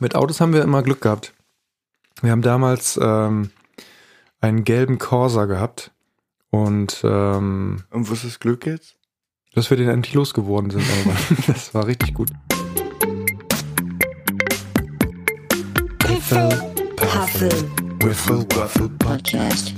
[0.00, 1.34] Mit Autos haben wir immer Glück gehabt.
[2.22, 3.50] Wir haben damals ähm,
[4.40, 5.90] einen gelben Corsa gehabt
[6.50, 8.94] und ähm, Und was ist Glück jetzt?
[9.54, 10.84] dass wir den endlich losgeworden sind.
[11.04, 11.16] Aber
[11.48, 12.30] das war richtig gut.
[15.98, 16.48] Piffel,
[16.94, 17.48] Puffel
[18.00, 19.74] Wiffle Waffle Podcast.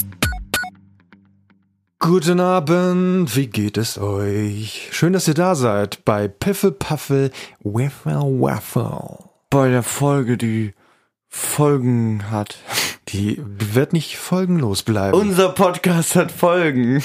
[1.99, 4.91] Guten Abend, wie geht es euch?
[4.93, 7.31] Schön, dass ihr da seid bei Piffle Puffle
[7.63, 9.30] Wiffle Waffle.
[9.53, 10.75] Bei der Folge, die
[11.27, 12.59] Folgen hat.
[13.09, 15.19] Die wird nicht folgenlos bleiben.
[15.19, 17.03] Unser Podcast hat Folgen.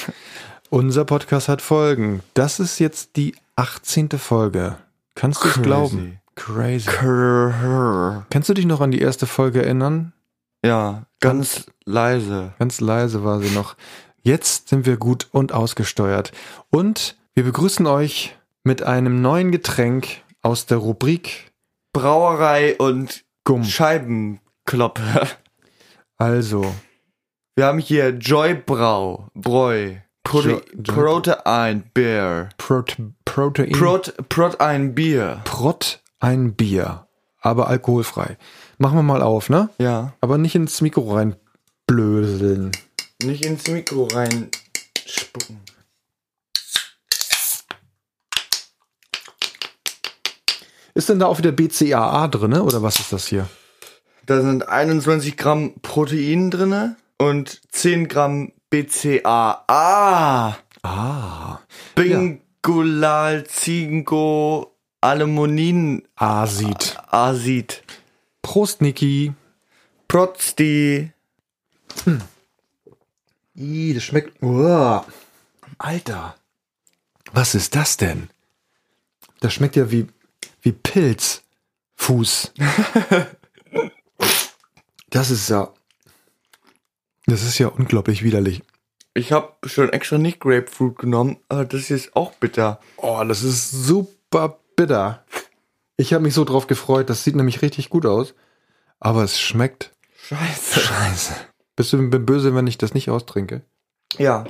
[0.70, 2.22] Unser Podcast hat Folgen.
[2.36, 4.10] Das ist jetzt die 18.
[4.20, 4.78] Folge.
[5.16, 6.20] Kannst du es glauben?
[6.36, 6.86] Crazy.
[6.86, 8.28] Krrr.
[8.30, 10.14] Kannst du dich noch an die erste Folge erinnern?
[10.64, 12.54] Ja, ganz leise.
[12.60, 13.76] Ganz leise war sie noch.
[14.22, 16.32] Jetzt sind wir gut und ausgesteuert.
[16.70, 21.52] Und wir begrüßen euch mit einem neuen Getränk aus der Rubrik
[21.96, 23.64] Brauerei und Gumm.
[23.64, 25.02] Scheibenkloppe.
[26.18, 26.74] Also,
[27.56, 30.62] Wir haben hier Joy Brau, Bräu, Prote Jo-
[30.94, 33.72] Protein Beer, Prot Protein.
[33.72, 35.42] Prot Protein Bier.
[35.46, 37.08] Prot ein Bier.
[37.40, 38.38] Aber alkoholfrei.
[38.78, 39.70] Machen wir mal auf, ne?
[39.78, 42.72] Ja, Aber nicht ins Mikro reinblöseln.
[43.24, 44.50] nicht ins Mikro rein
[50.96, 53.50] Ist denn da auch wieder BCAA drinne oder was ist das hier?
[54.26, 60.58] Da sind 21 Gramm Protein drinne und 10 Gramm BCAA.
[60.84, 61.60] Ah,
[61.96, 64.72] Bingulal Zingo
[65.02, 66.98] Aluminin Asid.
[67.08, 67.84] Asid.
[68.42, 69.34] Prost, Niki.
[70.08, 71.12] Protzdi.
[73.56, 74.42] Ih, das schmeckt.
[74.42, 75.06] Uah.
[75.78, 76.36] Alter.
[77.34, 78.30] Was ist das denn?
[79.42, 80.08] Das schmeckt ja wie,
[80.66, 81.44] wie Pilz.
[81.96, 82.52] Fuß.
[85.10, 85.72] das ist ja.
[87.28, 88.64] Das ist ja unglaublich widerlich.
[89.14, 92.82] Ich habe schon extra nicht Grapefruit genommen, aber das ist auch bitter.
[92.98, 95.24] Oh, das ist super bitter.
[95.98, 97.10] Ich habe mich so drauf gefreut.
[97.10, 98.34] Das sieht nämlich richtig gut aus.
[99.00, 99.94] Aber es schmeckt
[100.28, 100.80] Scheiße.
[100.80, 101.34] scheiße.
[101.76, 103.62] Bist du böse, wenn ich das nicht austrinke?
[104.18, 104.46] Ja.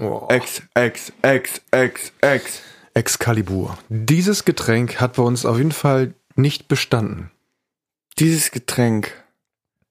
[0.00, 0.28] Oh.
[0.30, 2.62] X, X, X, X, X.
[2.98, 3.78] Excalibur.
[3.88, 7.30] Dieses Getränk hat bei uns auf jeden Fall nicht bestanden.
[8.18, 9.12] Dieses Getränk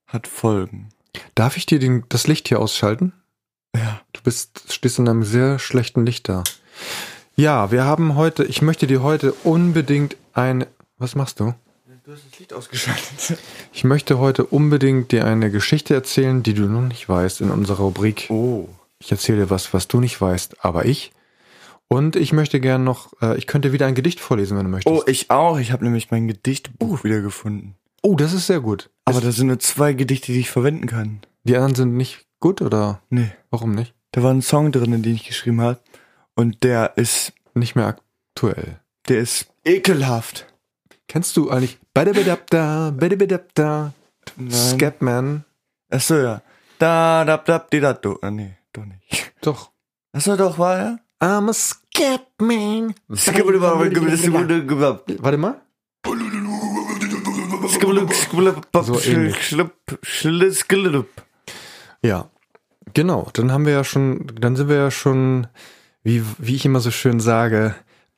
[0.07, 0.89] hat Folgen.
[1.33, 3.13] Darf ich dir den, das Licht hier ausschalten?
[3.73, 4.01] Ja.
[4.11, 6.43] Du bist, stehst in einem sehr schlechten Licht da.
[7.37, 10.65] Ja, wir haben heute, ich möchte dir heute unbedingt ein,
[10.97, 11.53] was machst du?
[12.03, 13.37] Du hast das Licht ausgeschaltet.
[13.73, 17.83] Ich möchte heute unbedingt dir eine Geschichte erzählen, die du noch nicht weißt in unserer
[17.83, 18.27] Rubrik.
[18.29, 18.67] Oh.
[18.99, 21.11] Ich erzähle dir was, was du nicht weißt, aber ich.
[21.89, 24.93] Und ich möchte gern noch, äh, ich könnte wieder ein Gedicht vorlesen, wenn du möchtest.
[24.95, 25.57] Oh, ich auch.
[25.59, 27.75] Ich habe nämlich mein Gedichtbuch wiedergefunden.
[28.03, 28.89] oh das ist sehr gut.
[29.05, 31.21] Aber da sind nur zwei Gedichte, die ich verwenden kann.
[31.43, 33.31] Die anderen sind nicht gut oder Nee.
[33.51, 33.93] warum nicht?
[34.11, 35.79] Da war ein Song drin, den ich geschrieben habe.
[36.35, 38.79] Und der ist, Nicht mehr aktuell.
[39.07, 40.45] der ist ekelhaft.
[41.07, 42.91] Kennst du eigentlich Badabadabda,
[44.35, 44.51] Nein.
[44.51, 45.45] Scatman?
[45.89, 46.41] Achso, ja.
[46.79, 48.19] Da, da, da, di, da, do.
[48.21, 49.33] Ah, nee, doch nicht.
[49.41, 49.71] Doch.
[50.11, 50.99] Achso, doch, war er?
[51.19, 52.93] I'm a Scatman.
[55.19, 55.61] Warte mal.
[58.83, 58.93] So.
[62.01, 62.29] Ja.
[62.93, 63.29] Genau.
[63.33, 65.47] Dann haben wir ja schon, dann sind wir ja schon,
[66.03, 67.75] wie, wie ich immer so schön sage,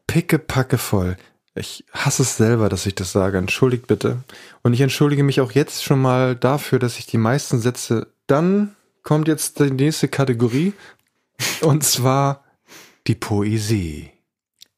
[0.08, 1.18] pickepacke voll.
[1.56, 3.38] Ich hasse es selber, dass ich das sage.
[3.38, 4.18] Entschuldigt bitte.
[4.62, 8.08] Und ich entschuldige mich auch jetzt schon mal dafür, dass ich die meisten Sätze.
[8.28, 10.74] Dann kommt jetzt die nächste Kategorie.
[11.62, 12.44] Und zwar
[13.08, 14.12] die Poesie.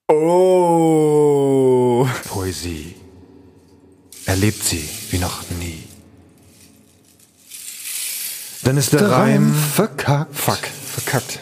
[0.07, 2.07] Oh.
[2.27, 2.95] Poesie.
[4.25, 5.83] Erlebt sie wie noch nie.
[8.63, 10.35] Dann ist der, Der Reim Reim verkackt.
[10.35, 11.39] Fuck, verkackt.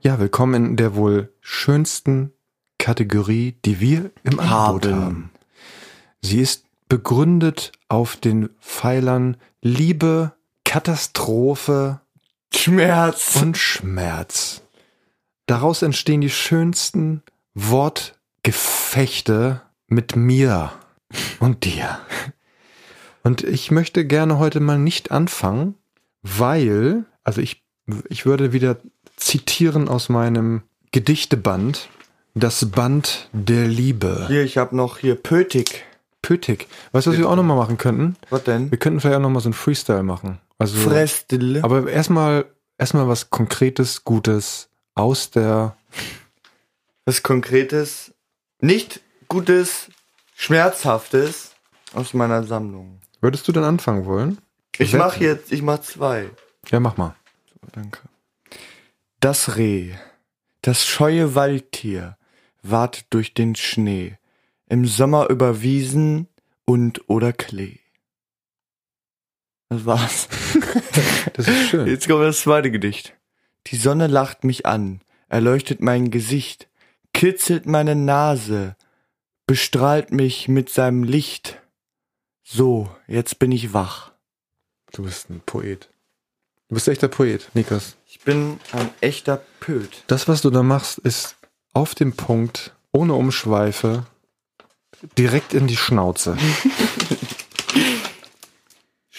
[0.00, 2.32] Ja, willkommen in der wohl schönsten
[2.78, 5.04] Kategorie, die wir im Angebot Haben.
[5.04, 5.30] haben.
[6.22, 10.32] Sie ist begründet auf den Pfeilern Liebe,
[10.64, 12.00] Katastrophe
[12.54, 13.36] Schmerz.
[13.36, 14.62] und Schmerz.
[15.46, 17.22] Daraus entstehen die schönsten
[17.54, 20.72] Wortgefechte mit mir
[21.38, 21.98] und dir.
[23.22, 25.74] Und ich möchte gerne heute mal nicht anfangen,
[26.22, 27.62] weil, also ich,
[28.08, 28.76] ich würde wieder
[29.16, 30.62] zitieren aus meinem
[30.92, 31.88] Gedichteband,
[32.34, 34.26] das Band der Liebe.
[34.28, 35.84] Hier, ich habe noch hier Pötig.
[36.22, 36.68] Pötig.
[36.92, 38.16] Weißt du, was wir auch nochmal machen könnten?
[38.30, 38.70] Was denn?
[38.70, 40.38] Wir könnten vielleicht auch nochmal so ein Freestyle machen.
[40.58, 41.62] Also, Fressdille.
[41.62, 42.46] aber erstmal,
[42.78, 45.76] erstmal was Konkretes, Gutes aus der,
[47.04, 48.12] Was Konkretes.
[48.60, 49.90] Nicht Gutes
[50.34, 51.52] Schmerzhaftes
[51.92, 53.00] aus meiner Sammlung.
[53.20, 54.38] Würdest du denn anfangen wollen?
[54.78, 54.98] Ich Wette.
[54.98, 56.30] mach jetzt, ich mach zwei.
[56.70, 57.14] Ja, mach mal.
[57.72, 58.00] Danke.
[59.20, 59.92] Das Reh,
[60.62, 62.16] das scheue Waldtier,
[62.62, 64.16] wartet durch den Schnee,
[64.68, 66.28] im Sommer über Wiesen
[66.64, 67.78] und oder Klee.
[69.68, 70.28] Das war's.
[71.32, 71.86] Das ist schön.
[71.86, 73.14] Jetzt kommt das zweite Gedicht.
[73.66, 76.68] Die Sonne lacht mich an, erleuchtet mein Gesicht,
[77.12, 78.76] kitzelt meine Nase,
[79.46, 81.60] bestrahlt mich mit seinem Licht.
[82.42, 84.12] So, jetzt bin ich wach.
[84.92, 85.90] Du bist ein Poet.
[86.68, 87.96] Du bist echter Poet, Niklas.
[88.06, 90.04] Ich bin ein echter Pöt.
[90.06, 91.36] Das, was du da machst, ist
[91.74, 94.06] auf dem Punkt, ohne Umschweife,
[95.18, 96.38] direkt in die Schnauze.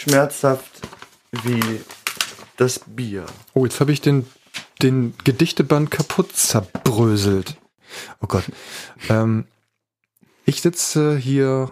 [0.02, 0.80] Schmerzhaft
[1.32, 1.82] wie
[2.56, 3.26] das Bier.
[3.56, 4.28] Oh, jetzt habe ich den,
[4.84, 7.58] den Gedichteband kaputt zerbröselt.
[8.22, 8.44] Oh Gott.
[9.10, 9.46] Ähm,
[10.46, 11.72] ich sitze hier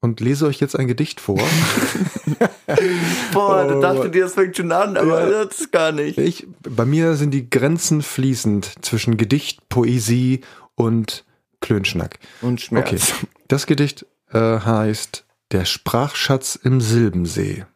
[0.00, 1.36] und lese euch jetzt ein Gedicht vor.
[3.34, 3.68] Boah, Oh.
[3.74, 5.44] du dachte dir, das fängt schon an, aber Ja.
[5.44, 6.16] das ist gar nicht.
[6.16, 10.40] Ich, bei mir sind die Grenzen fließend zwischen Gedicht, Poesie
[10.76, 11.26] und
[11.60, 12.20] Klönschnack.
[12.40, 12.88] Und Schmerz.
[12.88, 13.00] Okay,
[13.48, 17.66] das Gedicht äh, heißt Der Sprachschatz im Silbensee.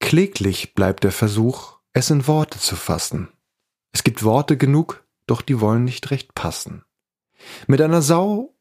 [0.00, 3.28] Kläglich bleibt der Versuch, es in Worte zu fassen.
[3.92, 6.82] Es gibt Worte genug, doch die wollen nicht recht passen.
[7.66, 8.54] Mit einer Sau.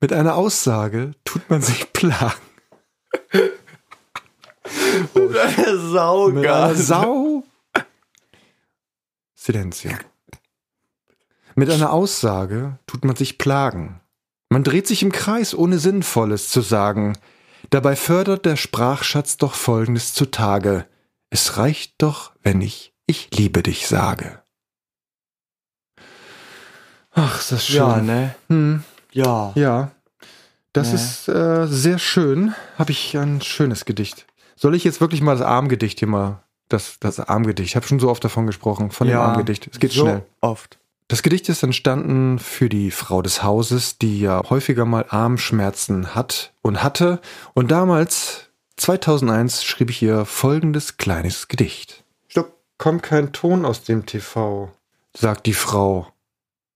[0.00, 2.36] Mit einer Aussage tut man sich plagen.
[5.14, 7.42] Eine Sau, Mit einer Sau.
[9.34, 9.92] Silenzio.
[11.58, 14.00] Mit einer Aussage tut man sich plagen.
[14.48, 17.18] Man dreht sich im Kreis, ohne Sinnvolles zu sagen.
[17.70, 20.86] Dabei fördert der Sprachschatz doch Folgendes zutage.
[21.30, 24.40] Es reicht doch, wenn ich ich liebe dich sage.
[27.12, 27.76] Ach, ist das schön.
[27.76, 28.34] Ja, ne?
[28.48, 29.52] Hm, Ja.
[29.54, 29.90] ja.
[30.72, 30.94] Das Ne.
[30.94, 32.54] ist äh, sehr schön.
[32.78, 34.26] Habe ich ein schönes Gedicht.
[34.54, 37.98] Soll ich jetzt wirklich mal das Armgedicht hier mal, das, das Armgedicht, ich habe schon
[37.98, 39.22] so oft davon gesprochen, von dem Ja.
[39.24, 39.68] Armgedicht.
[39.72, 40.24] Es geht so schnell.
[40.40, 40.78] Oft.
[41.08, 46.52] Das Gedicht ist entstanden für die Frau des Hauses, die ja häufiger mal Armschmerzen hat
[46.60, 47.20] und hatte.
[47.54, 52.04] Und damals, 2001, schrieb ich ihr folgendes kleines Gedicht.
[52.28, 54.70] Stopp, kommt kein Ton aus dem TV,
[55.16, 56.12] sagt die Frau.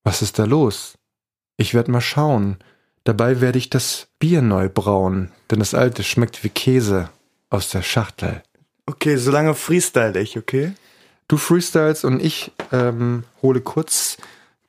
[0.02, 0.94] Was ist da los?
[1.58, 2.56] Ich werd mal schauen.
[3.04, 7.10] Dabei werde ich das Bier neu brauen, denn das alte schmeckt wie Käse
[7.50, 8.42] aus der Schachtel.
[8.86, 10.72] Okay, solange freestyle ich, okay?
[11.32, 14.18] Du freestyles und ich ähm, hole kurz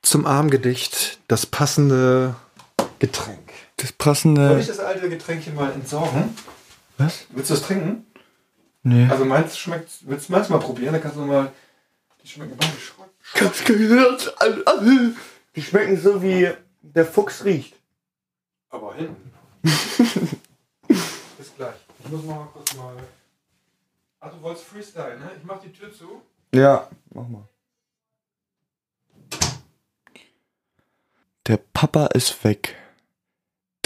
[0.00, 2.36] zum Armgedicht das passende
[3.00, 3.52] Getränk.
[3.76, 4.64] Das passende.
[4.66, 6.34] das alte Getränk hier mal entsorgen?
[6.96, 7.26] Was?
[7.28, 8.06] Willst du es trinken?
[8.82, 9.06] Nee.
[9.10, 9.90] Also meins schmeckt.
[10.08, 10.94] Willst du meins mal probieren?
[10.94, 11.52] Dann kannst du mal.
[12.22, 13.10] Die schmecken beide Schrott.
[15.54, 16.48] Die schmecken so wie
[16.80, 17.74] der Fuchs riecht.
[18.70, 19.32] Aber hinten.
[20.88, 21.76] Bis gleich.
[22.02, 22.96] Ich muss mal kurz mal.
[24.20, 25.30] Ah, du wolltest Freestyle, ne?
[25.36, 26.22] Ich mach die Tür zu.
[26.52, 27.48] Ja, mach mal.
[31.46, 32.74] Der Papa ist weg.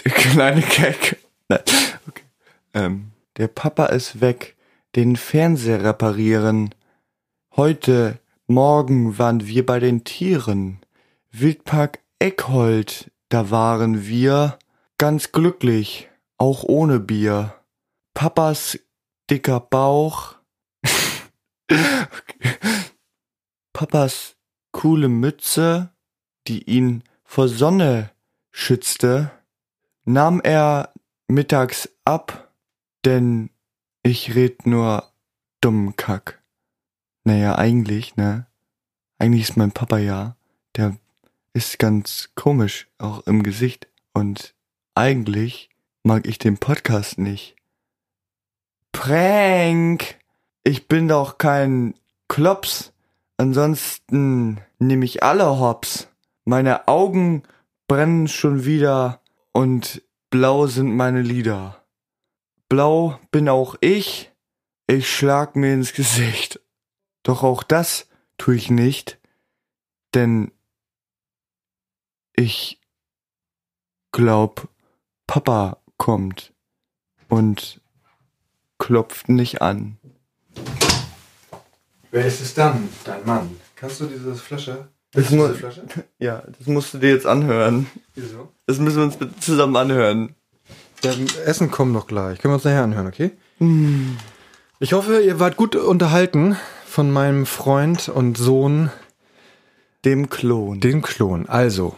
[0.04, 1.18] Der kleine Gag.
[1.48, 1.60] Nein,
[2.06, 2.24] okay.
[2.72, 4.56] Ähm, der Papa ist weg.
[4.94, 6.74] Den Fernseher reparieren.
[7.56, 10.80] Heute, morgen waren wir bei den Tieren.
[11.30, 14.58] Wildpark Eckhold, da waren wir
[14.96, 17.54] ganz glücklich, auch ohne Bier.
[18.14, 18.78] Papas
[19.30, 20.37] dicker Bauch.
[23.72, 24.36] Papas
[24.72, 25.90] coole Mütze,
[26.46, 28.10] die ihn vor Sonne
[28.50, 29.30] schützte,
[30.04, 30.92] nahm er
[31.28, 32.52] mittags ab,
[33.04, 33.50] denn
[34.02, 35.12] ich red nur
[35.60, 36.42] dummen Kack.
[37.24, 38.46] Naja, eigentlich, ne?
[39.18, 40.36] Eigentlich ist mein Papa ja,
[40.76, 40.96] der
[41.52, 43.88] ist ganz komisch, auch im Gesicht.
[44.12, 44.54] Und
[44.94, 45.68] eigentlich
[46.02, 47.56] mag ich den Podcast nicht.
[48.92, 50.17] Prank!
[50.68, 51.94] Ich bin doch kein
[52.28, 52.92] Klops.
[53.38, 56.08] Ansonsten nehme ich alle Hops.
[56.44, 57.42] Meine Augen
[57.86, 59.22] brennen schon wieder
[59.52, 61.82] und blau sind meine Lieder.
[62.68, 64.30] Blau bin auch ich.
[64.86, 66.60] Ich schlag mir ins Gesicht.
[67.22, 68.06] Doch auch das
[68.36, 69.18] tue ich nicht,
[70.12, 70.52] denn
[72.36, 72.78] ich
[74.12, 74.68] glaub,
[75.26, 76.52] Papa kommt
[77.30, 77.80] und
[78.76, 79.98] klopft nicht an.
[82.10, 82.88] Wer ist es dann?
[83.04, 83.56] Dein Mann.
[83.76, 84.88] Kannst du diese Flasche?
[85.12, 85.84] Das Diese Flasche?
[86.18, 87.86] Ja, das musst du dir jetzt anhören.
[88.14, 88.52] Wieso?
[88.66, 90.34] Das müssen wir uns zusammen anhören.
[91.02, 92.38] Dann Essen kommt noch gleich.
[92.40, 93.30] Können wir uns nachher anhören, okay?
[94.80, 98.90] Ich hoffe, ihr wart gut unterhalten von meinem Freund und Sohn,
[100.04, 100.80] Dem Klon.
[100.80, 101.48] den Klon.
[101.48, 101.96] Also,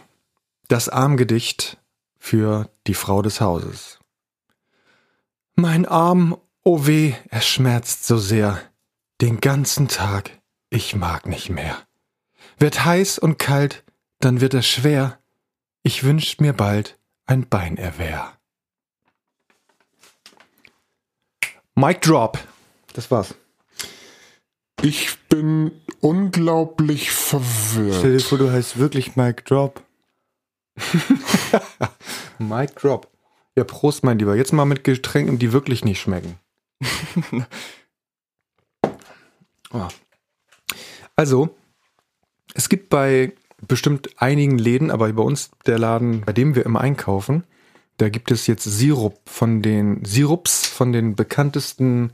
[0.67, 1.77] das Armgedicht
[2.19, 3.99] für die Frau des Hauses.
[5.55, 8.61] Mein Arm, oh weh, er schmerzt so sehr.
[9.21, 10.31] Den ganzen Tag,
[10.69, 11.77] ich mag nicht mehr.
[12.57, 13.83] Wird heiß und kalt,
[14.19, 15.19] dann wird er schwer.
[15.83, 18.37] Ich wünscht mir bald ein Beinerwehr.
[21.75, 22.37] Mic drop.
[22.93, 23.33] Das war's.
[24.81, 28.21] Ich bin unglaublich Stell dir verwirrt.
[28.23, 29.83] vor, du heißt wirklich Mike Drop.
[32.39, 33.07] Mic drop.
[33.55, 34.35] Ja, Prost, mein Lieber.
[34.35, 36.39] Jetzt mal mit Getränken, die wirklich nicht schmecken.
[39.73, 39.87] oh.
[41.15, 41.55] Also,
[42.53, 43.33] es gibt bei
[43.67, 47.43] bestimmt einigen Läden, aber bei uns der Laden, bei dem wir immer einkaufen,
[47.97, 52.11] da gibt es jetzt Sirup von den Sirups von den bekanntesten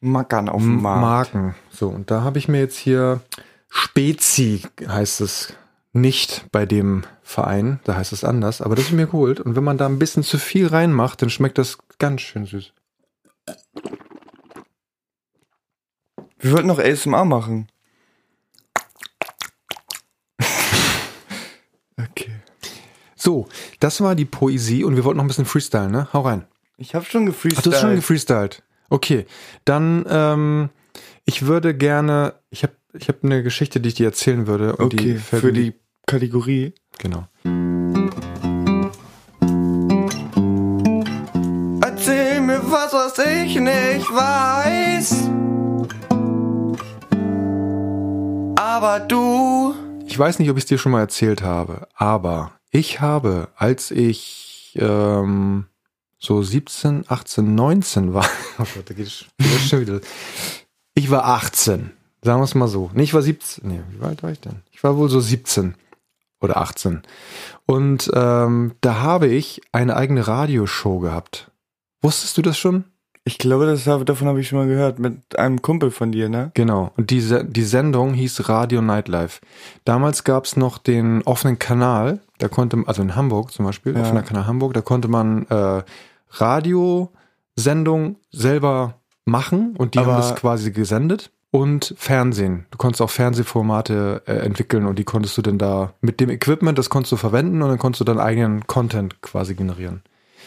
[0.00, 1.34] Mackern auf dem Markt.
[1.34, 1.54] Marken.
[1.70, 3.20] So, und da habe ich mir jetzt hier
[3.68, 5.54] Spezi, heißt es
[5.92, 9.38] nicht bei dem Verein, da heißt es anders, aber das ist mir geholt.
[9.40, 12.72] Und wenn man da ein bisschen zu viel reinmacht, dann schmeckt das ganz schön süß.
[16.38, 17.68] Wir wollten noch ASMR machen.
[21.98, 22.32] okay.
[23.14, 26.08] So, das war die Poesie und wir wollten noch ein bisschen freestylen, ne?
[26.12, 26.46] Hau rein.
[26.76, 27.66] Ich habe schon Ach, gefreestylt.
[27.66, 28.62] du hast schon gefreestylt.
[28.90, 29.26] Okay,
[29.64, 30.70] dann ähm,
[31.24, 34.74] ich würde gerne, ich habe ich hab eine Geschichte, die ich dir erzählen würde.
[34.78, 35.74] Okay, die für die
[36.06, 36.74] Kategorie.
[36.98, 37.26] Genau.
[41.80, 45.30] Erzähl mir was, was ich nicht weiß.
[48.56, 49.74] Aber du.
[50.06, 53.90] Ich weiß nicht, ob ich es dir schon mal erzählt habe, aber ich habe, als
[53.90, 55.66] ich ähm,
[56.18, 58.26] so 17, 18, 19 war,
[58.58, 59.24] oh Gott, da geht es
[59.68, 60.00] schon wieder.
[60.94, 62.90] Ich war 18, sagen wir es mal so.
[62.92, 64.60] Nee, ich war 17, nee, wie alt war ich denn?
[64.72, 65.74] Ich war wohl so 17
[66.40, 67.02] oder 18.
[67.64, 71.51] Und ähm, da habe ich eine eigene Radioshow gehabt.
[72.02, 72.84] Wusstest du das schon?
[73.24, 76.28] Ich glaube, das hab, davon habe ich schon mal gehört mit einem Kumpel von dir,
[76.28, 76.50] ne?
[76.54, 76.90] Genau.
[76.96, 79.40] Und die, Se- die Sendung hieß Radio Nightlife.
[79.84, 84.00] Damals gab es noch den offenen Kanal, da konnte, also in Hamburg zum Beispiel, Ja.
[84.02, 85.82] offener Kanal Hamburg, da konnte man äh,
[87.56, 88.94] Radiosendung selber
[89.24, 91.30] machen und die Aber- haben das quasi gesendet.
[91.54, 92.64] Und Fernsehen.
[92.70, 96.78] Du konntest auch Fernsehformate äh, entwickeln und die konntest du dann da mit dem Equipment,
[96.78, 100.00] das konntest du verwenden und dann konntest du dann eigenen Content quasi generieren.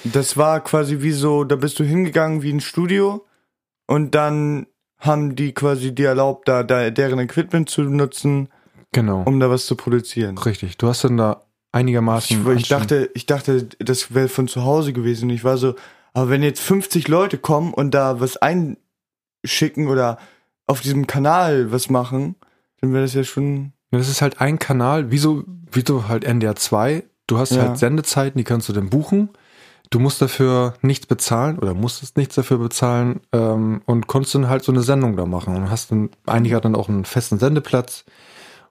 [0.03, 3.25] Das war quasi wie so, da bist du hingegangen wie ein Studio
[3.87, 4.67] und dann
[4.99, 8.49] haben die quasi dir erlaubt, da, da deren Equipment zu nutzen,
[8.91, 9.23] Genau.
[9.23, 10.37] um da was zu produzieren.
[10.37, 10.77] Richtig.
[10.77, 12.49] Du hast dann da einigermaßen.
[12.53, 15.29] Ich, ich dachte, ich dachte, das wäre von zu Hause gewesen.
[15.29, 15.75] Ich war so,
[16.13, 18.37] aber wenn jetzt 50 Leute kommen und da was
[19.43, 20.17] einschicken oder
[20.67, 22.35] auf diesem Kanal was machen,
[22.81, 23.73] dann wäre das ja schon.
[23.91, 27.03] Das ist halt ein Kanal, wie so, wie so halt NDR 2.
[27.27, 27.63] Du hast Ja.
[27.67, 29.29] halt Sendezeiten, die kannst du dann buchen.
[29.89, 34.63] Du musst dafür nichts bezahlen oder musstest nichts dafür bezahlen ähm, und konntest dann halt
[34.63, 35.55] so eine Sendung da machen.
[35.55, 38.05] Und hast dann, einige hatten dann auch einen festen Sendeplatz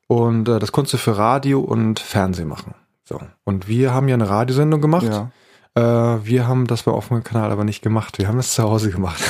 [0.06, 2.74] und äh, das konntest du für Radio und Fernsehen machen.
[3.04, 3.20] So.
[3.44, 5.06] Und wir haben ja eine Radiosendung gemacht.
[5.06, 5.30] Ja.
[5.74, 8.18] Äh, wir haben das beim offenen Kanal aber nicht gemacht.
[8.18, 9.22] Wir haben das zu Hause gemacht.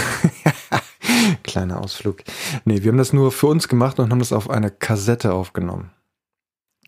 [1.43, 2.19] Kleiner Ausflug.
[2.65, 5.91] Nee, wir haben das nur für uns gemacht und haben das auf eine Kassette aufgenommen.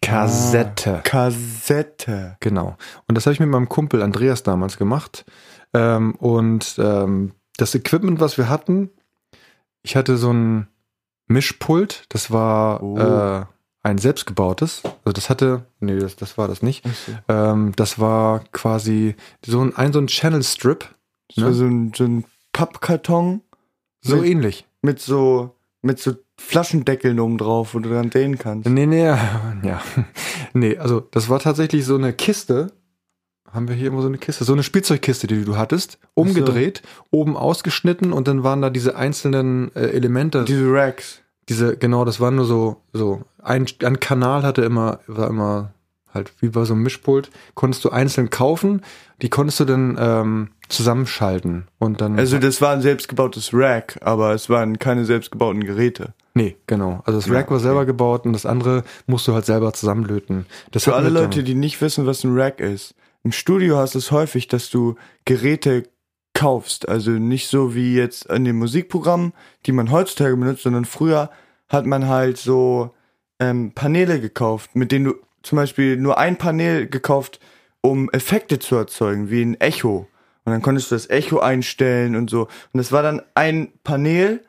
[0.07, 0.97] Kassette.
[0.99, 2.37] Ah, Kassette.
[2.41, 2.77] Genau.
[3.09, 5.25] Und das habe ich mit meinem Kumpel Andreas damals gemacht.
[5.75, 8.91] Ähm, und ähm, das Equipment, was wir hatten,
[9.83, 10.69] ich hatte so ein
[11.27, 12.99] Mischpult, das war Oh.
[12.99, 13.45] äh,
[13.83, 14.83] ein selbstgebautes.
[14.85, 16.85] Also das hatte, nee, das, das war das nicht.
[17.29, 20.95] Ähm, das war quasi so ein, ein so ein Channel Strip.
[21.33, 21.53] So, Ne?
[21.55, 23.43] so, ein, so ein Pappkarton
[24.03, 24.67] So Mit- ähnlich.
[24.83, 28.69] mit so mit so Flaschendeckeln oben drauf, wo du dann drehen kannst.
[28.69, 29.05] Nee, nee,
[29.63, 29.83] ja.
[30.53, 32.73] Nee, also das war tatsächlich so eine Kiste.
[33.51, 34.45] Haben wir hier immer so eine Kiste?
[34.45, 39.75] So eine Spielzeugkiste, die du hattest, umgedreht, oben ausgeschnitten und dann waren da diese einzelnen
[39.75, 40.45] äh, Elemente.
[40.45, 41.23] Diese Racks.
[41.49, 45.73] Diese, genau, das war nur so, so, ein, ein Kanal hatte immer, war immer
[46.17, 48.83] halt wie bei so einem Mischpult, konntest du einzeln kaufen,
[49.23, 52.19] die konntest du dann ähm, zusammenschalten und dann.
[52.19, 56.15] Also das war ein selbstgebautes Rack, aber es waren keine selbstgebauten Geräte.
[56.35, 57.03] nee, genau.
[57.07, 60.47] Also das Ja, Rack war selber gebaut und das andere musst du halt selber zusammenlöten.
[60.73, 62.95] Das Für alle Leute, die nicht wissen, was ein Rack ist.
[63.23, 65.85] Im Studio hast du es häufig, dass du Geräte
[66.35, 66.89] kaufst.
[66.89, 69.33] Also nicht so wie jetzt in den Musikprogrammen,
[69.65, 71.31] die man heutzutage benutzt, sondern früher
[71.69, 72.95] hat man halt so
[73.41, 75.15] ähm, Paneele gekauft, mit denen du
[75.47, 77.41] zum Beispiel nur ein Panel gekauft,
[77.81, 80.09] um Effekte zu erzeugen, wie ein Echo.
[80.45, 82.43] Und dann konntest du das Echo einstellen und so.
[82.43, 84.45] Und das war dann ein Panel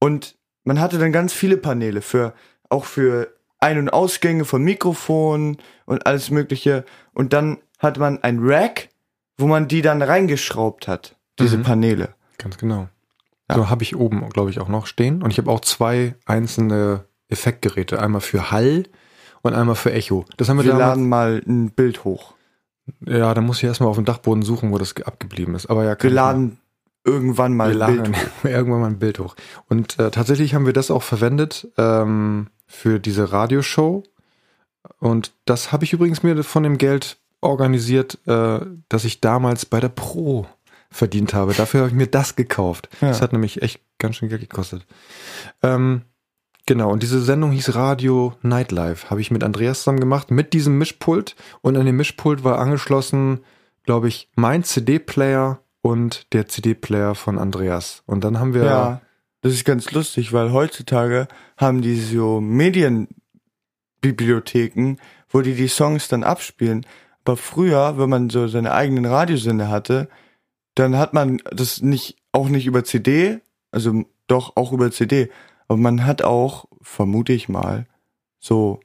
[0.00, 2.34] und man hatte dann ganz viele Paneele für,
[2.68, 6.84] auch für Ein- und Ausgänge von Mikrofonen und alles mögliche.
[7.12, 8.88] Und dann hat man ein Rack,
[9.38, 11.62] wo man die dann reingeschraubt hat, diese Mhm.
[11.62, 12.14] Paneele.
[12.38, 12.88] Ganz genau.
[13.48, 13.56] Ja.
[13.56, 15.22] So habe ich oben, glaube ich, auch noch stehen.
[15.22, 18.00] Und ich habe auch zwei einzelne Effektgeräte.
[18.00, 18.84] Einmal für Hall
[19.42, 20.24] und einmal für Echo.
[20.36, 22.34] Das haben wir, Wir laden mal ein Bild hoch.
[23.06, 25.66] Ja, da muss ich erstmal auf dem Dachboden suchen, wo das abgeblieben ist.
[25.66, 26.58] Aber ja, Wir laden
[27.04, 28.44] irgendwann mal wir ein Bild hoch.
[28.44, 29.34] irgendwann mal ein Bild hoch.
[29.68, 34.04] Und äh, tatsächlich haben wir das auch verwendet ähm, für diese Radioshow.
[34.98, 39.80] Und das habe ich übrigens mir von dem Geld organisiert, äh, das ich damals bei
[39.80, 40.46] der Pro
[40.90, 41.54] verdient habe.
[41.54, 42.88] Dafür habe ich mir das gekauft.
[43.00, 43.08] Ja.
[43.08, 44.86] Das hat nämlich echt ganz schön Geld gekostet.
[45.62, 46.02] Ähm,
[46.66, 49.10] genau, und diese Sendung hieß Radio Nightlife.
[49.10, 51.36] Habe ich mit Andreas zusammen gemacht, mit diesem Mischpult.
[51.60, 53.40] Und an dem Mischpult war angeschlossen,
[53.84, 58.02] glaube ich, mein CD-Player und der CD-Player von Andreas.
[58.06, 58.64] Und dann haben wir.
[58.64, 59.02] Ja,
[59.42, 61.26] das ist ganz lustig, weil heutzutage
[61.56, 66.86] haben die so Medienbibliotheken, wo die die Songs dann abspielen.
[67.24, 70.08] Aber früher, wenn man so seine eigenen Radiosender hatte,
[70.76, 73.40] dann hat man das nicht, auch nicht über CD,
[73.72, 75.28] also doch auch über CD,
[75.72, 77.86] aber man hat auch, vermute ich mal,
[78.38, 78.80] so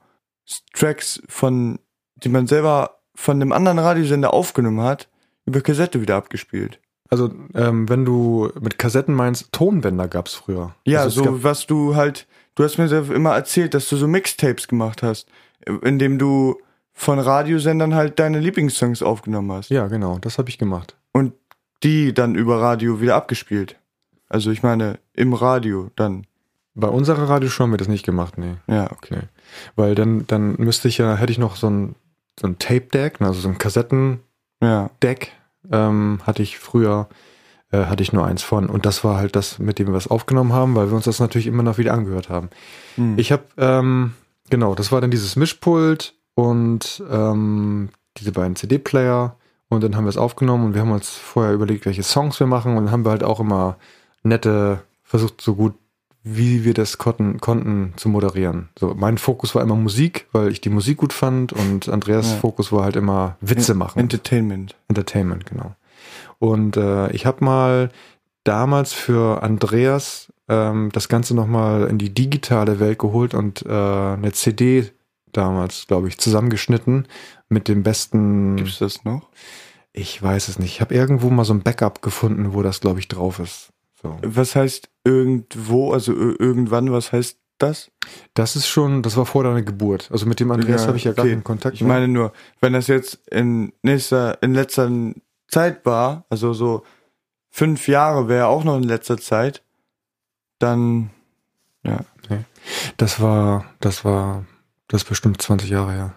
[0.73, 1.79] Tracks von,
[2.15, 5.09] die man selber von einem anderen Radiosender aufgenommen hat,
[5.45, 6.79] über Kassette wieder abgespielt.
[7.09, 10.75] Also, ähm, wenn du mit Kassetten meinst, Tonbänder gab's früher.
[10.85, 12.25] Ja, also so was du halt,
[12.55, 15.27] du hast mir immer erzählt, dass du so Mixtapes gemacht hast,
[15.81, 16.57] indem du
[16.93, 20.95] von Radiosendern halt deine Lieblingssongs aufgenommen hast ja, genau, das habe ich gemacht.
[21.11, 21.33] und
[21.83, 23.75] die dann über Radio wieder abgespielt.
[24.29, 26.25] Also ich meine, im Radio dann.
[26.79, 28.53] Bei unserer Radioshow haben wir das nicht gemacht, nee.
[28.67, 29.15] Ja, okay.
[29.21, 29.27] Nee.
[29.75, 31.95] Weil dann, dann müsste ich ja, hätte ich noch so ein,
[32.39, 34.21] so ein Tape-Deck, also so ein Kassettendeck,
[34.61, 34.89] Ja.
[35.89, 37.07] ähm, hatte ich früher,
[37.71, 38.69] äh, hatte ich nur eins von.
[38.69, 41.19] Und das war halt das, mit dem wir was aufgenommen haben, weil wir uns das
[41.19, 42.49] natürlich immer noch wieder angehört haben.
[42.95, 43.17] Hm.
[43.17, 44.13] Ich habe, ähm,
[44.51, 49.35] genau, das war dann dieses Mischpult und ähm, diese beiden CD-Player
[49.69, 52.45] und dann haben wir es aufgenommen und wir haben uns vorher überlegt, welche Songs wir
[52.47, 53.77] machen und dann haben wir halt auch immer
[54.21, 55.73] nette, versucht so gut
[56.35, 58.69] wie wir das konnten, konnten zu moderieren.
[58.77, 62.37] So, mein Fokus war immer Musik, weil ich die Musik gut fand und Andreas Ja.
[62.37, 63.99] Fokus war halt immer Witze machen.
[63.99, 64.75] Entertainment.
[64.87, 65.75] Entertainment, genau.
[66.39, 67.89] Und äh, ich habe mal
[68.43, 74.31] damals für Andreas ähm, das Ganze nochmal in die digitale Welt geholt und äh, eine
[74.33, 74.91] CD
[75.33, 77.07] damals, glaube ich, zusammengeschnitten
[77.49, 78.55] mit dem besten.
[78.55, 79.29] Gibt's das noch?
[79.93, 80.73] Ich weiß es nicht.
[80.75, 83.69] Ich habe irgendwo mal so ein Backup gefunden, wo das, glaube ich, drauf ist.
[84.07, 84.17] So.
[84.23, 87.91] Was heißt irgendwo, also ir- irgendwann, was heißt das?
[88.33, 90.09] Das ist schon, das war vor deiner Geburt.
[90.11, 91.33] Also mit dem Andreas Ja, habe ich ja gar okay.
[91.33, 91.93] keinen Kontakt Ich mehr.
[91.93, 94.89] meine nur, wenn das jetzt in nächster, in letzter
[95.47, 96.83] Zeit war, also so
[97.49, 99.63] fünf Jahre wäre auch noch in letzter Zeit,
[100.59, 101.09] dann
[102.97, 104.43] Das war, das war,
[104.87, 106.13] das ist bestimmt 20 Jahre her.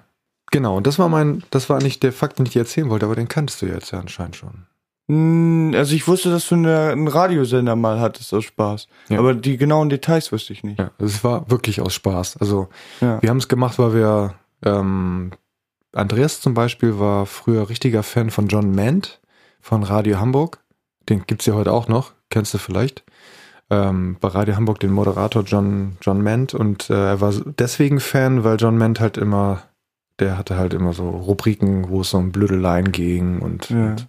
[0.50, 3.06] Genau, und das war mein, das war nicht der Fakt, den ich dir erzählen wollte,
[3.06, 4.66] aber den kanntest du jetzt ja anscheinend schon.
[5.74, 8.86] Also ich wusste, dass du eine, einen Radiosender mal hattest aus Spaß.
[9.08, 9.18] Ja.
[9.18, 10.78] Aber die genauen Details wusste ich nicht.
[10.78, 12.36] Ja, es war wirklich aus Spaß.
[12.36, 12.68] Also
[13.00, 13.20] Ja.
[13.20, 15.32] wir haben es gemacht, weil wir, ähm,
[15.92, 19.20] Andreas zum Beispiel war früher richtiger Fan von John Mant
[19.60, 20.60] von Radio Hamburg.
[21.08, 23.02] Den gibt's ja heute auch noch, kennst du vielleicht.
[23.70, 28.44] Ähm, bei Radio Hamburg den Moderator John, John Mant und äh, er war deswegen Fan,
[28.44, 29.62] weil John Mant halt immer,
[30.20, 33.76] der hatte halt immer so Rubriken, wo es so um Blödeleien ging und, Ja.
[33.90, 34.06] und,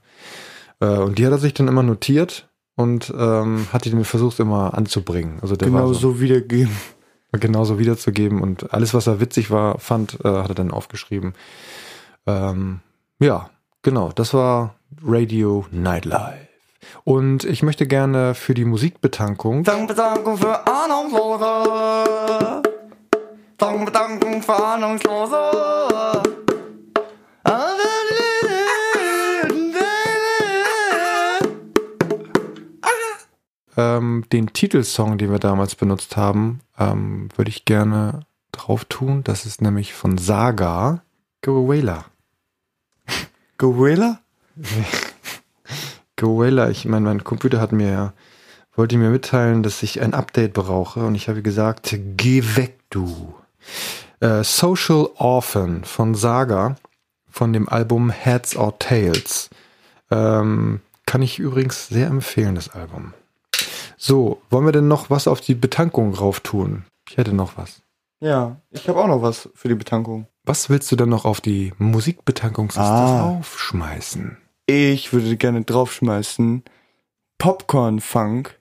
[0.85, 4.73] und die hat er sich dann immer notiert und ähm, hat die dann versucht immer
[4.73, 5.39] anzubringen.
[5.41, 6.75] Also der Genau war so wiedergeben.
[7.39, 11.33] genauso wiederzugeben und alles, was er witzig war, fand, äh, hat er dann aufgeschrieben.
[12.27, 12.81] Ähm,
[13.19, 13.49] ja,
[13.83, 16.47] genau, das war Radio Nightlife.
[17.03, 22.61] Und ich möchte gerne für die Musikbetankung, Dankbedankung für Ahnungslose.
[23.57, 26.40] Dankbedankung für Ahnungslose.
[33.77, 39.23] Ähm, den Titelsong, den wir damals benutzt haben, ähm, würde ich gerne drauf tun.
[39.23, 41.03] Das ist nämlich von Saga
[41.41, 42.05] Goela.
[43.57, 44.19] Gorilla?
[46.15, 48.13] Goela, ich meine, mein Computer hat mir
[48.75, 53.35] wollte mir mitteilen, dass ich ein Update brauche und ich habe gesagt, geh weg, du.
[54.19, 56.75] Äh, Social Orphan von Saga,
[57.29, 59.49] von dem Album Heads or Tails.
[60.09, 63.13] Ähm, kann ich übrigens sehr empfehlen, das Album.
[64.03, 66.85] So, wollen wir denn noch was auf die Betankung rauf tun?
[67.07, 67.83] Ich hätte noch was.
[68.19, 70.25] Ja, ich habe auch noch was für die Betankung.
[70.43, 73.29] Was willst du denn noch auf die Musikbetankungsliste Ah.
[73.29, 74.37] aufschmeißen?
[74.65, 76.63] Ich würde gerne draufschmeißen
[77.37, 78.59] Popcorn Funk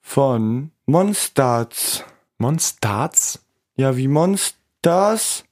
[0.00, 2.02] von Monsters.
[2.38, 3.44] Monstars?
[3.76, 5.44] Ja, wie Monsters,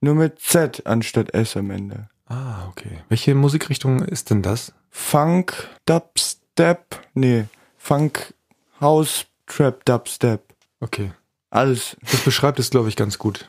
[0.00, 2.08] nur mit Z anstatt S am Ende.
[2.26, 3.04] Ah, okay.
[3.08, 4.72] Welche Musikrichtung ist denn das?
[4.90, 7.44] Funk, Dubstep, nee,
[7.76, 8.34] Funk,
[8.84, 10.42] House, Trap, Dubstep.
[10.80, 11.12] Okay.
[11.50, 11.96] Alles.
[12.10, 13.46] Das beschreibt es, glaube ich, ganz gut.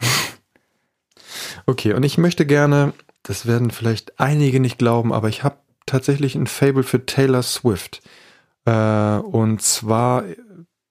[1.66, 2.94] Okay, und ich möchte gerne,
[3.24, 8.02] das werden vielleicht einige nicht glauben, aber ich habe tatsächlich ein Fable für Taylor Swift.
[8.66, 10.24] Äh, und zwar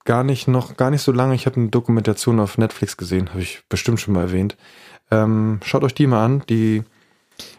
[0.04, 1.34] gar nicht noch, gar nicht so lange.
[1.34, 4.56] Ich habe eine Dokumentation auf Netflix gesehen, habe ich bestimmt schon mal erwähnt.
[5.10, 6.42] Ähm, schaut euch die mal an.
[6.48, 6.82] Die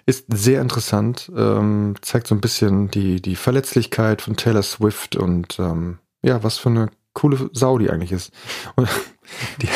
[0.06, 5.60] ist sehr interessant, ähm, zeigt so ein bisschen die, die Verletzlichkeit von Taylor Swift und
[5.60, 8.32] ähm, ja, was für eine coole Sau die eigentlich ist.
[8.76, 8.90] Und
[9.62, 9.70] die,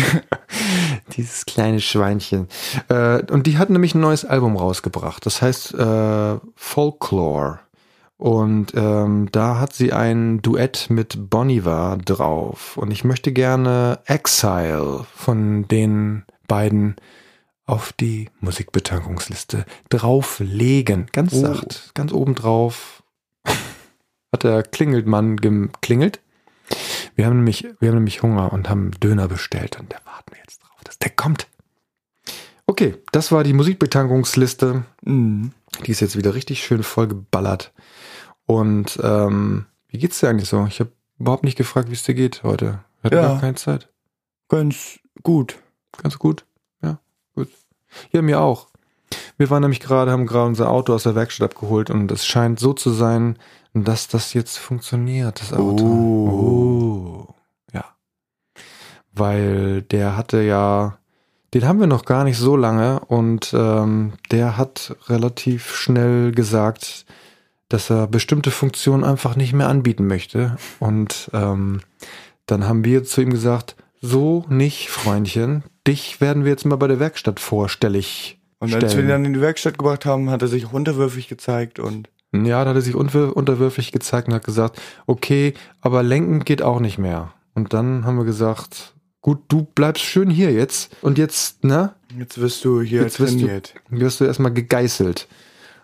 [1.16, 2.48] dieses kleine Schweinchen.
[2.88, 5.24] Äh, und die hat nämlich ein neues Album rausgebracht.
[5.26, 7.60] Das heißt äh, Folklore.
[8.16, 12.76] Und ähm, da hat sie ein Duett mit Bonivar drauf.
[12.76, 16.96] Und ich möchte gerne Exile von den beiden
[17.66, 21.06] auf die Musikbetankungsliste drauflegen.
[21.12, 21.40] Ganz Oh.
[21.40, 23.02] sacht, ganz oben drauf.
[24.34, 26.18] Hat der Klingelmann geklingelt.
[27.14, 30.38] Wir haben nämlich, wir haben nämlich Hunger und haben Döner bestellt und da warten wir
[30.38, 31.46] jetzt drauf, dass der kommt.
[32.66, 34.82] Okay, das war die Musikbetankungsliste.
[35.04, 35.52] Mhm.
[35.86, 37.72] Die ist jetzt wieder richtig schön vollgeballert.
[38.44, 40.66] Und ähm, wie geht's dir eigentlich so?
[40.66, 42.80] Ich habe überhaupt nicht gefragt, wie es dir geht heute.
[43.02, 43.28] Wir hatten Ja.
[43.28, 43.88] gar keine Zeit.
[44.48, 45.60] Ganz gut.
[46.02, 46.44] Ganz gut.
[46.82, 46.98] Ja,
[47.36, 47.50] gut.
[48.10, 48.66] Ja, mir auch.
[49.36, 52.60] Wir waren nämlich gerade, haben gerade unser Auto aus der Werkstatt abgeholt und es scheint
[52.60, 53.36] so zu sein,
[53.72, 55.84] dass das jetzt funktioniert, das Auto.
[55.84, 57.26] Oh.
[57.28, 57.34] Oh.
[57.72, 57.84] Ja.
[59.12, 60.98] Weil der hatte ja,
[61.52, 67.04] den haben wir noch gar nicht so lange und ähm, der hat relativ schnell gesagt,
[67.68, 70.56] dass er bestimmte Funktionen einfach nicht mehr anbieten möchte.
[70.78, 71.80] Und ähm,
[72.46, 76.86] dann haben wir zu ihm gesagt, so nicht, Freundchen, dich werden wir jetzt mal bei
[76.86, 79.08] der Werkstatt vorstellig Und als wir ihn stellen.
[79.08, 82.70] dann in die Werkstatt gebracht haben, hat er sich auch unterwürfig gezeigt und Ja, da
[82.70, 87.32] hat er sich unterwürfig gezeigt und hat gesagt, okay, aber lenken geht auch nicht mehr.
[87.54, 92.38] Und dann haben wir gesagt, gut, du bleibst schön hier jetzt und jetzt, ne, jetzt
[92.40, 93.74] wirst du hier Jetzt wirst du- trainiert.
[93.90, 95.28] wirst du erstmal gegeißelt.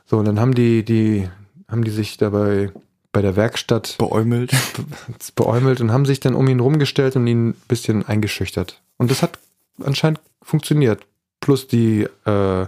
[0.07, 1.29] So, und dann haben die, die,
[1.69, 2.73] haben die sich dabei
[3.13, 4.53] bei der Werkstatt Beäumelt.
[5.37, 8.81] beäumelt und haben sich dann um ihn rumgestellt und ihn ein bisschen eingeschüchtert.
[8.99, 9.39] Und das hat
[9.85, 11.03] anscheinend funktioniert.
[11.41, 12.67] Plus die äh,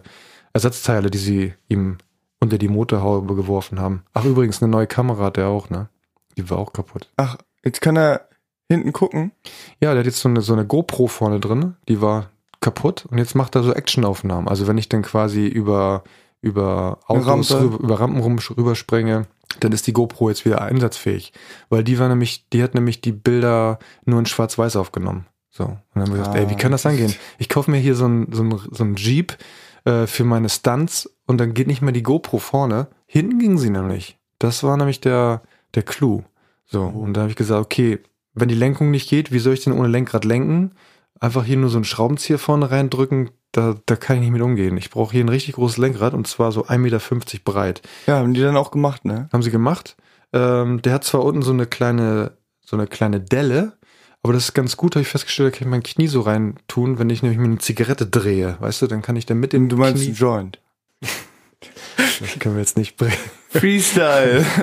[0.53, 1.99] Ersatzteile, die sie ihm
[2.41, 4.03] unter die Motorhaube geworfen haben.
[4.13, 5.89] Ach, übrigens, eine neue Kamera hat er auch, ne?
[6.37, 7.09] Die war auch kaputt.
[7.17, 8.29] Ach, jetzt kann er
[8.69, 9.33] hinten gucken.
[9.81, 12.31] Ja, der hat jetzt so eine, so eine GoPro vorne drin, die war
[12.61, 14.49] kaputt und jetzt macht er so Actionaufnahmen.
[14.49, 16.05] Also wenn ich dann quasi über,
[16.41, 17.77] über Autos, Rampe.
[17.83, 19.27] über Rampen rum, rüberspringe,
[19.61, 21.33] dann ist die GoPro jetzt wieder einsatzfähig.
[21.69, 25.27] Weil die war nämlich, die hat nämlich die Bilder nur in Schwarz-Weiß aufgenommen.
[25.53, 25.65] So.
[25.65, 27.15] Und dann haben wir gesagt, Ah, ey, wie kann das angehen?
[27.39, 29.37] Ich kaufe mir hier so ein, so ein, so ein Jeep
[29.85, 32.89] äh, für meine Stunts und dann geht nicht mehr die GoPro vorne.
[33.07, 34.19] Hinten ging sie nämlich.
[34.39, 35.43] Das war nämlich der,
[35.75, 36.23] der Clou.
[36.65, 36.83] So.
[36.83, 36.99] Oh.
[37.01, 38.01] Und da habe ich gesagt, okay,
[38.35, 40.73] wenn die Lenkung nicht geht, wie soll ich denn ohne Lenkrad lenken?
[41.21, 44.79] Einfach hier nur so einen Schraubenzieher vorne reindrücken, da, da kann ich nicht mit umgehen.
[44.79, 47.01] Ich brauche hier ein richtig großes Lenkrad und zwar so 1,50 Meter
[47.45, 47.83] breit.
[48.07, 49.29] Ja, haben die dann auch gemacht, ne?
[49.31, 49.97] Haben sie gemacht.
[50.33, 52.33] Ähm, der hat zwar unten so eine kleine,
[52.65, 53.75] so eine kleine Delle,
[54.23, 56.55] aber das ist ganz gut, habe ich festgestellt, da kann ich mein Knie so rein
[56.69, 59.53] tun, wenn ich nämlich mir eine Zigarette drehe, weißt du, dann kann ich dann mit
[59.53, 60.61] dem Du meinst Knie, Joint.
[61.97, 63.17] das können wir jetzt nicht bringen.
[63.51, 64.45] Freestyle.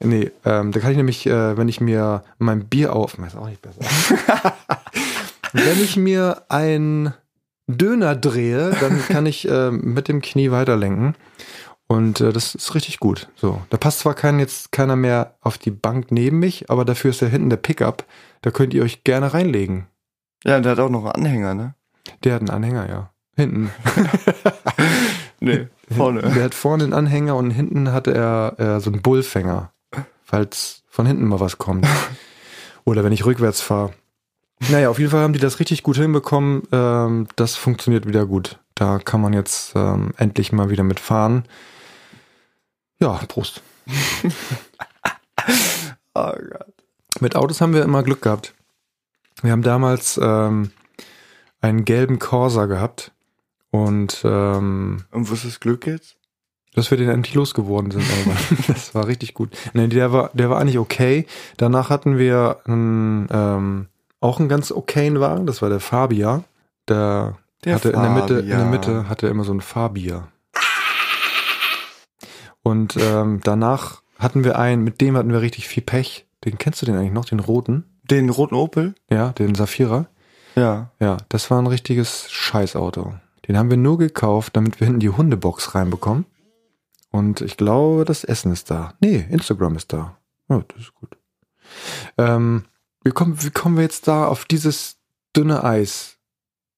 [0.00, 3.48] Nee, ähm, da kann ich nämlich, äh, wenn ich mir mein Bier auf, ist auch
[3.48, 3.80] nicht besser.
[5.52, 7.12] wenn ich mir ein
[7.66, 11.16] Döner drehe, dann kann ich äh, mit dem Knie weiterlenken.
[11.88, 13.28] Und äh, das ist richtig gut.
[13.34, 17.10] So, da passt zwar kein, jetzt keiner mehr auf die Bank neben mich, aber dafür
[17.10, 18.04] ist ja hinten der Pickup.
[18.42, 19.86] Da könnt ihr euch gerne reinlegen.
[20.44, 21.74] ja, der hat auch noch einen Anhänger, ne?
[22.24, 23.10] Der hat einen Anhänger, ja.
[23.36, 23.70] Hinten.
[25.40, 26.22] Nee, vorne.
[26.22, 29.72] Der hat vorne einen Anhänger und hinten hatte er äh, so einen Bullfänger,
[30.24, 31.86] falls von hinten mal was kommt.
[32.84, 33.92] Oder wenn ich rückwärts fahre.
[34.70, 36.62] Naja, auf jeden Fall haben die das richtig gut hinbekommen.
[36.72, 38.58] Ähm, das funktioniert wieder gut.
[38.74, 41.44] Da kann man jetzt ähm, endlich mal wieder mitfahren.
[43.00, 43.62] Ja, Prost.
[46.14, 46.74] Oh Gott.
[47.20, 48.52] Mit Autos haben wir immer Glück gehabt.
[49.42, 50.72] Wir haben damals ähm,
[51.60, 53.12] einen gelben Corsa gehabt
[53.70, 56.16] und ähm, Und was ist Glück jetzt?
[56.74, 58.04] dass wir den endlich losgeworden sind.
[58.24, 58.36] Aber
[58.68, 59.50] das war richtig gut.
[59.72, 61.26] Nee, der war, der war eigentlich okay.
[61.56, 63.86] Danach hatten wir einen, ähm,
[64.20, 65.46] auch einen ganz okayen Wagen.
[65.46, 66.44] Das war der Fabia.
[66.88, 68.70] Der, Der hatte in der Mitte, in der Fabia.
[68.70, 70.28] Mitte hatte er immer so ein Fabia.
[72.68, 76.26] Und ähm, danach hatten wir einen, mit dem hatten wir richtig viel Pech.
[76.44, 77.84] Den kennst du den eigentlich noch, den roten?
[78.02, 78.94] Den roten Opel?
[79.10, 80.06] Ja, den Safira.
[80.54, 80.90] Ja.
[81.00, 83.14] Ja, das war ein richtiges Scheißauto.
[83.46, 86.26] Den haben wir nur gekauft, damit wir hinten die Hundebox reinbekommen.
[87.10, 88.92] Und ich glaube, das Essen ist da.
[89.00, 90.18] Nee, Instagram ist da.
[90.50, 91.16] Ja, das ist gut.
[92.18, 92.64] Ähm,
[93.02, 94.98] wie, kommen, wie kommen wir jetzt da auf dieses
[95.34, 96.18] dünne Eis?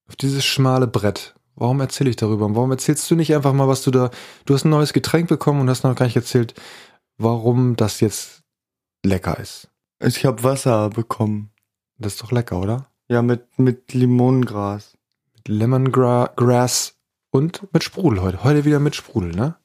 [0.07, 1.35] Auf dieses schmale Brett?
[1.61, 2.47] Warum erzähle ich darüber?
[2.47, 4.11] Und warum erzählst du nicht einfach mal, was du da.
[4.47, 6.55] Du hast ein neues Getränk bekommen und hast noch gar nicht erzählt,
[7.19, 8.43] warum das jetzt
[9.05, 9.69] lecker ist.
[10.03, 11.51] Ich habe Wasser bekommen.
[11.99, 12.87] Das ist doch lecker, oder?
[13.09, 14.97] Ja, mit, mit Limonengras.
[15.35, 16.95] Mit Lemongrass
[17.31, 18.43] und mit Sprudel heute.
[18.43, 19.57] Heute wieder mit Sprudel, ne?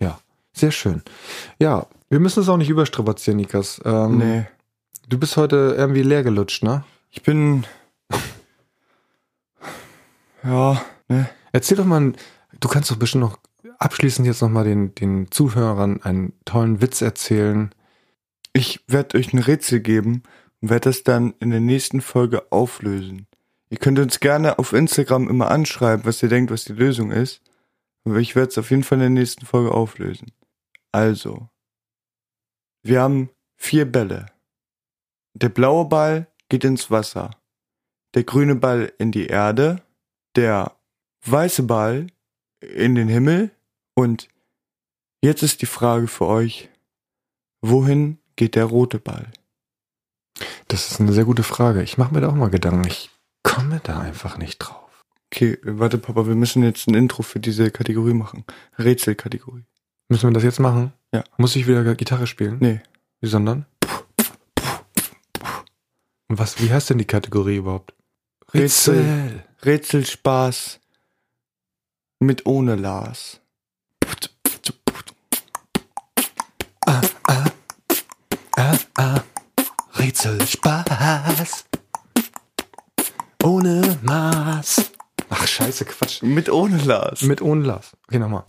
[0.00, 0.20] Ja.
[0.54, 1.02] Sehr schön.
[1.58, 3.82] Ja, wir müssen es auch nicht überstrapazieren, Nikas.
[3.84, 4.46] Ähm, nee.
[5.10, 6.84] Du bist heute irgendwie leer gelutscht, ne?
[7.10, 7.66] Ich bin.
[10.44, 11.28] Ja, ne?
[11.52, 12.12] Erzähl doch mal,
[12.60, 13.38] du kannst doch bestimmt noch
[13.78, 17.74] abschließend jetzt nochmal den, den Zuhörern einen tollen Witz erzählen.
[18.52, 20.22] Ich werde euch ein Rätsel geben
[20.60, 23.26] und werde das dann in der nächsten Folge auflösen.
[23.70, 27.42] Ihr könnt uns gerne auf Instagram immer anschreiben, was ihr denkt, was die Lösung ist.
[28.04, 30.32] Aber ich werde es auf jeden Fall in der nächsten Folge auflösen.
[30.92, 31.48] Also,
[32.82, 34.26] wir haben vier Bälle.
[35.34, 37.30] Der blaue Ball geht ins Wasser.
[38.14, 39.82] Der grüne Ball in die Erde.
[40.36, 40.77] Der
[41.30, 42.06] weiße Ball
[42.60, 43.50] in den Himmel.
[43.94, 44.28] Und
[45.22, 46.68] jetzt ist die Frage für euch,
[47.60, 49.30] wohin geht der rote Ball?
[50.68, 51.82] Das ist eine sehr gute Frage.
[51.82, 52.86] Ich mache mir da auch mal Gedanken.
[52.86, 53.10] Ich
[53.42, 55.04] komme da einfach nicht drauf.
[55.26, 58.44] Okay, warte Papa, wir müssen jetzt ein Intro für diese Kategorie machen.
[58.78, 59.64] Rätselkategorie.
[60.08, 60.92] Müssen wir das jetzt machen?
[61.12, 61.22] Ja.
[61.36, 62.58] Muss ich wieder Gitarre spielen?
[62.60, 62.80] Nee.
[63.20, 63.66] Wie sondern?
[66.28, 67.94] Was, wie heißt denn die Kategorie überhaupt?
[68.54, 69.44] Rätsel.
[69.64, 70.80] Rätselspaß
[72.20, 73.40] mit ohne Lars.
[76.86, 77.00] Ah,
[78.96, 79.20] ah,
[79.98, 81.64] Rätselspaß.
[83.44, 84.90] Ohne Maß.
[85.30, 86.22] Ach, scheiße, Quatsch.
[86.22, 87.22] Mit ohne Lars.
[87.22, 87.92] Mit ohne Lars.
[88.08, 88.42] Okay, nochmal.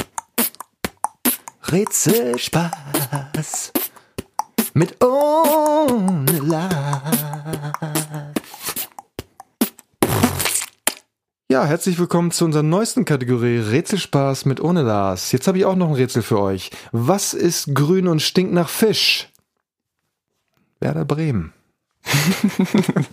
[1.71, 3.71] Rätselspaß.
[4.73, 7.28] Mit ohne Lars.
[11.59, 15.33] Ja, herzlich willkommen zu unserer neuesten Kategorie Rätselspaß mit ohne Lars.
[15.33, 16.71] Jetzt habe ich auch noch ein Rätsel für euch.
[16.93, 19.27] Was ist grün und stinkt nach Fisch?
[20.79, 21.51] Werder Bremen.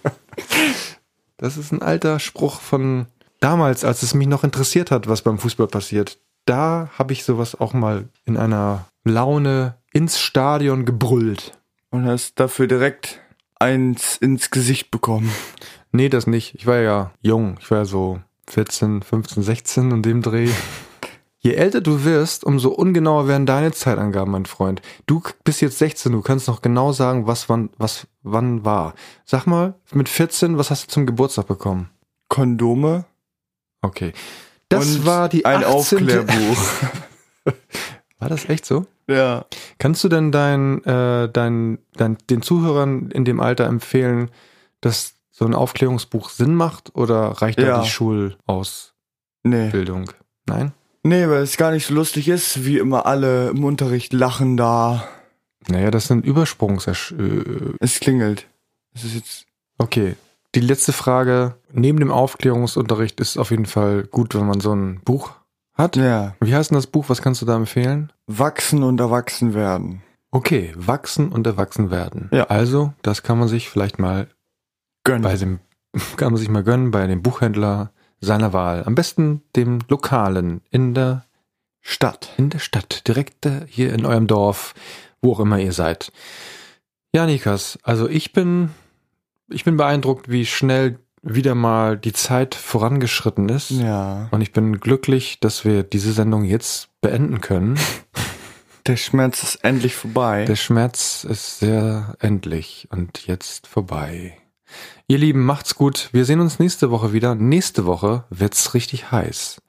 [1.38, 3.06] das ist ein alter Spruch von
[3.40, 6.20] damals, als es mich noch interessiert hat, was beim Fußball passiert.
[6.44, 11.58] Da habe ich sowas auch mal in einer Laune ins Stadion gebrüllt.
[11.90, 13.20] Und hast dafür direkt
[13.56, 15.32] eins ins Gesicht bekommen.
[15.90, 16.54] Nee, das nicht.
[16.54, 17.56] Ich war ja jung.
[17.60, 20.50] Ich war ja so 14, 15, 16 in dem Dreh.
[21.38, 24.82] Je älter du wirst, umso ungenauer werden deine Zeitangaben, mein Freund.
[25.06, 28.94] Du bist jetzt 16, du kannst noch genau sagen, was wann, was wann war.
[29.24, 31.90] Sag mal, mit 14, was hast du zum Geburtstag bekommen?
[32.28, 33.04] Kondome
[33.86, 34.12] Okay.
[34.68, 35.68] Das und war die ein 18.
[35.68, 36.58] Aufklärbuch.
[38.18, 38.86] War das echt so?
[39.08, 39.44] ja.
[39.78, 44.30] Kannst du denn dein, äh, dein, dein, den Zuhörern in dem Alter empfehlen,
[44.80, 47.82] dass so ein Aufklärungsbuch Sinn macht oder reicht da Ja.
[47.82, 48.94] die Schulausbildung?
[49.44, 49.70] Nee.
[50.46, 50.72] Nein?
[51.02, 55.04] Nee, weil es gar nicht so lustig ist, wie immer alle im Unterricht lachen da.
[55.68, 56.86] Naja, das sind Übersprungs...
[56.86, 56.94] Äh,
[57.80, 58.46] Es klingelt.
[58.94, 59.46] Es ist jetzt.
[59.78, 60.16] okay.
[60.54, 61.56] Die letzte Frage.
[61.72, 65.32] Neben dem Aufklärungsunterricht ist auf jeden Fall gut, wenn man so ein Buch
[65.74, 65.96] hat.
[65.96, 66.34] Ja.
[66.40, 67.04] Wie heißt denn das Buch?
[67.08, 68.10] Was kannst du da empfehlen?
[68.26, 70.02] Wachsen und erwachsen werden.
[70.30, 72.30] Okay, wachsen und erwachsen werden.
[72.32, 72.44] Ja.
[72.44, 74.28] Also, das kann man sich vielleicht mal
[75.06, 75.22] Gönnen.
[75.22, 75.60] bei dem,
[76.16, 78.84] kann man sich mal gönnen bei dem Buchhändler seiner Wahl.
[78.84, 81.24] Am besten dem Lokalen in der,
[81.80, 82.32] Stadt.
[82.36, 84.74] in der Stadt, direkt hier in eurem Dorf,
[85.22, 86.12] wo auch immer ihr seid.
[87.14, 88.70] Ja, Nikas, also ich bin,
[89.48, 93.70] ich bin beeindruckt, wie schnell wieder mal die Zeit vorangeschritten ist.
[93.70, 94.28] Ja.
[94.30, 97.78] Und ich bin glücklich, dass wir diese Sendung jetzt beenden können.
[98.86, 100.44] Der Schmerz ist endlich vorbei.
[100.44, 104.36] Der Schmerz ist sehr endlich und jetzt vorbei.
[105.06, 106.08] Ihr Lieben, macht's gut.
[106.12, 107.34] Wir sehen uns nächste Woche wieder.
[107.34, 109.62] Nächste Woche wird's richtig heiß.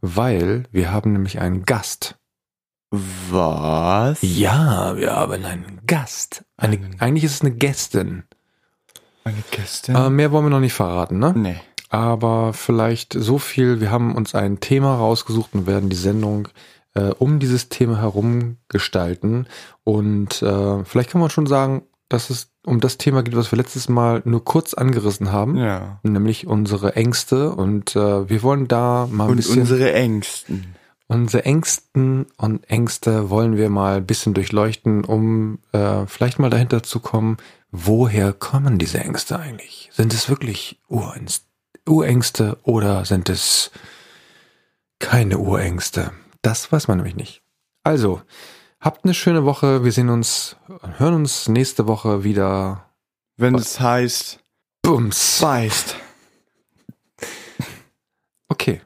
[0.00, 2.16] Weil wir haben nämlich einen Gast.
[2.90, 4.18] Was?
[4.22, 6.44] Ja, wir haben einen Gast.
[6.56, 8.24] Eine, Einen- eigentlich ist es eine Gästin.
[9.24, 9.96] Eine Gästin?
[9.96, 11.34] Aber mehr wollen wir noch nicht verraten, ne?
[11.36, 11.60] nee.
[11.90, 13.80] Aber vielleicht so viel.
[13.80, 16.48] Wir haben uns ein Thema rausgesucht und werden die Sendung
[16.94, 19.46] äh, um dieses Thema herum gestalten.
[19.84, 23.56] Und äh, vielleicht kann man schon sagen, dass es um das Thema geht, was wir
[23.56, 25.56] letztes Mal nur kurz angerissen haben.
[25.56, 26.00] Ja.
[26.02, 27.50] Nämlich unsere Ängste.
[27.52, 30.74] Und äh, wir wollen da mal ein Und bisschen unsere Ängsten.
[31.06, 36.82] Unsere Ängsten und Ängste wollen wir mal ein bisschen durchleuchten, um äh, vielleicht mal dahinter
[36.82, 37.38] zu kommen,
[37.70, 39.88] woher kommen diese Ängste eigentlich?
[39.92, 41.46] Sind es wirklich Urängste,
[41.86, 43.70] Urängste oder sind es
[44.98, 46.12] keine Urängste?
[46.42, 47.42] Das weiß man nämlich nicht.
[47.84, 48.20] Also,
[48.80, 49.84] habt eine schöne Woche.
[49.84, 50.56] Wir sehen uns,
[50.96, 52.90] hören uns nächste Woche wieder.
[53.36, 54.40] Wenn es heißt,
[54.82, 55.40] Bums.
[55.40, 55.96] beißt.
[58.48, 58.80] Okay.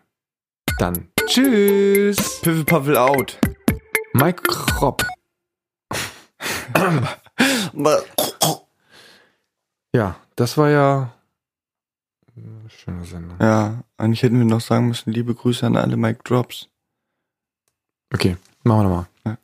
[0.79, 2.41] Dann tschüss.
[2.43, 3.39] Piffel out.
[4.13, 5.07] Mike Kropp.
[9.95, 11.13] Ja, das war ja
[12.83, 13.37] schöne Sendung.
[13.41, 16.69] Ja, eigentlich hätten wir noch sagen müssen, liebe Grüße an alle Mike Drops.
[18.13, 19.07] Okay, machen wir nochmal.
[19.25, 19.39] Ja.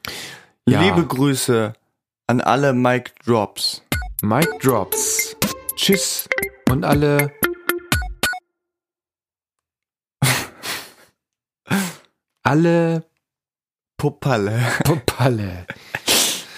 [0.68, 0.82] Ja.
[0.82, 1.72] Liebe Grüße
[2.26, 3.82] an alle Mike Drops.
[4.20, 5.34] Mike Drops.
[5.76, 6.28] Tschüss.
[6.68, 7.32] Und alle.
[12.42, 13.04] alle
[13.96, 14.60] Pupalle.
[14.84, 15.66] Pupalle.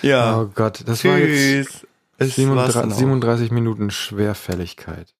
[0.02, 0.40] Ja.
[0.40, 1.86] Oh Gott, das war jetzt Tschüss.
[2.18, 2.98] Es war's dann 37, auch.
[2.98, 5.14] 37 Minuten Schwerfälligkeit.